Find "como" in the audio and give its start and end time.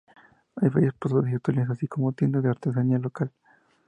1.87-2.11